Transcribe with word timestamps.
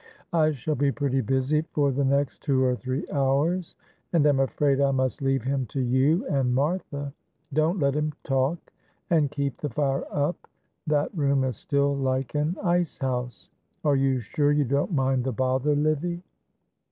I 0.33 0.51
shall 0.53 0.73
be 0.73 0.91
pretty 0.91 1.21
busy 1.21 1.61
for 1.73 1.91
the 1.91 2.03
next 2.03 2.39
two 2.39 2.63
or 2.63 2.75
three 2.75 3.05
hours, 3.11 3.75
and 4.11 4.25
am 4.25 4.39
afraid 4.39 4.81
I 4.81 4.89
must 4.89 5.21
leave 5.21 5.43
him 5.43 5.67
to 5.67 5.79
you 5.79 6.25
and 6.25 6.55
Martha. 6.55 7.13
Don't 7.53 7.77
let 7.77 7.93
him 7.93 8.11
talk, 8.23 8.73
and 9.11 9.29
keep 9.29 9.57
the 9.61 9.69
fire 9.69 10.05
up, 10.09 10.47
that 10.87 11.15
room 11.15 11.43
is 11.43 11.57
still 11.57 11.95
like 11.95 12.33
an 12.33 12.57
ice 12.63 12.97
house. 12.97 13.51
Are 13.85 13.95
you 13.95 14.17
sure 14.17 14.51
you 14.51 14.65
don't 14.65 14.91
mind 14.91 15.23
the 15.23 15.31
bother, 15.33 15.75
Livy?" 15.75 16.23